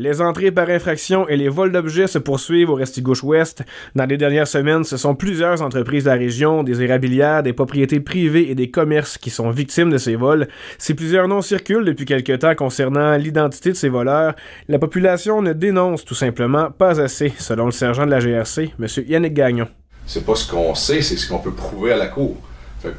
[0.00, 3.64] Les entrées par infraction et les vols d'objets se poursuivent au Restigouche-Ouest.
[3.96, 7.98] Dans les dernières semaines, ce sont plusieurs entreprises de la région, des érablières, des propriétés
[7.98, 10.46] privées et des commerces qui sont victimes de ces vols.
[10.78, 14.36] Si plusieurs noms circulent depuis quelque temps concernant l'identité de ces voleurs,
[14.68, 18.86] la population ne dénonce tout simplement pas assez, selon le sergent de la GRC, M.
[19.08, 19.66] Yannick Gagnon.
[20.06, 22.36] C'est pas ce qu'on sait, c'est ce qu'on peut prouver à la cour.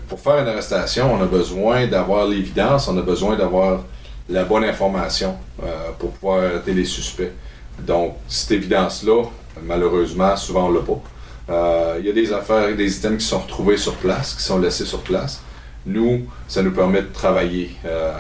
[0.10, 3.86] pour faire une arrestation, on a besoin d'avoir l'évidence, on a besoin d'avoir
[4.30, 7.32] la bonne information euh, pour pouvoir arrêter les suspects.
[7.80, 9.24] Donc, cette évidence-là,
[9.64, 11.02] malheureusement, souvent on l'a pas.
[11.50, 14.60] Euh, il y a des affaires, des items qui sont retrouvés sur place, qui sont
[14.60, 15.42] laissés sur place.
[15.86, 18.12] Nous, ça nous permet de travailler euh,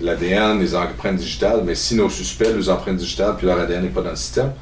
[0.00, 3.88] l'ADN, les empreintes digitales, mais si nos suspects, les empreintes digitales, puis leur ADN n'est
[3.88, 4.52] pas dans le système,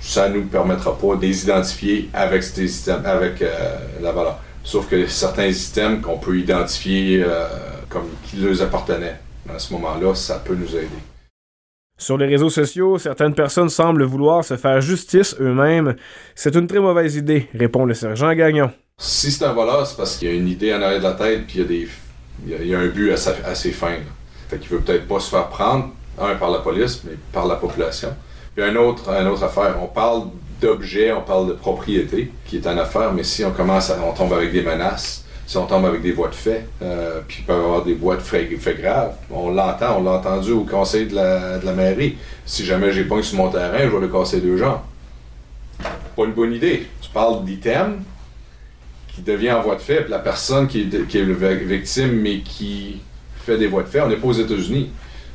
[0.00, 3.42] ça ne nous permettra pas de les identifier avec, ces items, avec
[4.02, 4.38] la valeur.
[4.62, 7.24] Sauf que certains items qu'on peut identifier
[7.88, 9.18] comme qui leur appartenaient
[9.52, 10.88] à ce moment-là, ça peut nous aider.
[11.96, 15.94] Sur les réseaux sociaux, certaines personnes semblent vouloir se faire justice eux-mêmes.
[16.34, 18.70] C'est une très mauvaise idée, répond le sergent Gagnon.
[18.98, 21.12] Si c'est un voleur, c'est parce qu'il y a une idée en arrière de la
[21.12, 21.88] tête, puis il y a, des,
[22.46, 23.90] il y a, un but assez, assez fin.
[23.90, 24.12] Là.
[24.48, 25.90] Fait qu'il veut peut-être pas se faire prendre,
[26.20, 28.14] un par la police, mais par la population.
[28.54, 30.28] Puis un autre, une autre affaire, on parle
[30.60, 34.12] d'objets, on parle de propriété, qui est une affaire, mais si on commence à, on
[34.12, 37.44] tombe avec des menaces, si on tombe avec des voies de fait, euh, puis il
[37.44, 38.48] peut y avoir des voies de fait,
[38.80, 42.16] graves, on l'entend, on l'a entendu au conseil de la, de la mairie.
[42.46, 44.82] Si jamais j'ai pas sur mon terrain, je vais le casser deux gens.
[46.16, 46.86] Pas une bonne idée.
[47.00, 48.02] Tu parles d'item
[49.14, 52.40] qui devient en voie de fait, puis la personne qui est, qui est victime, mais
[52.40, 53.00] qui
[53.36, 54.90] fait des voies de fait, on n'est pas aux États-Unis.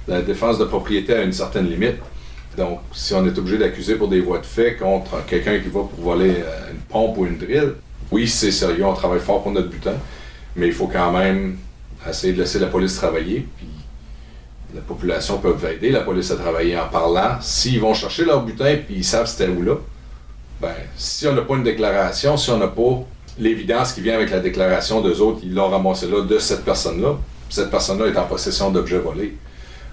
[0.08, 1.98] La défense de propriété a une certaine limite.
[2.58, 5.82] Donc, si on est obligé d'accuser pour des voies de fait contre quelqu'un qui va
[5.82, 7.76] pour voler euh, une pompe ou une drill,
[8.12, 9.96] oui, c'est sérieux, on travaille fort pour notre butin,
[10.56, 11.58] mais il faut quand même
[12.08, 13.48] essayer de laisser la police travailler.
[13.58, 13.68] Puis
[14.74, 17.38] la population peut aider la police à travailler en parlant.
[17.42, 19.76] S'ils vont chercher leur butin puis ils savent c'était où là,
[20.62, 23.04] ben, si on n'a pas une déclaration, si on n'a pas
[23.38, 27.18] l'évidence qui vient avec la déclaration d'eux autres, ils l'ont ramassé là de cette personne-là,
[27.50, 29.36] cette personne-là est en possession d'objets volés.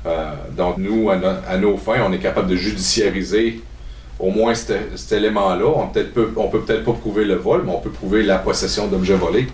[0.05, 3.60] Euh, donc nous, à, nos fins, on est capable de judiciariser
[4.19, 5.66] au moins cet, élément-là.
[5.66, 8.88] On, peut peut, peut peut-être pas prouver le vol, mais on peut prouver la possession
[8.88, 9.47] d'objets volés.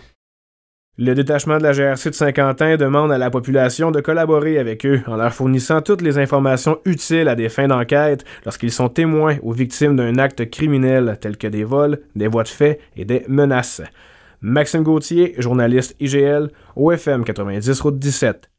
[0.99, 5.01] Le détachement de la GRC de Saint-Quentin demande à la population de collaborer avec eux
[5.07, 9.53] en leur fournissant toutes les informations utiles à des fins d'enquête lorsqu'ils sont témoins ou
[9.53, 13.81] victimes d'un acte criminel tel que des vols, des voies de fait et des menaces.
[14.43, 18.52] Maxime Gauthier, journaliste IGL, OFM 90 Route 17.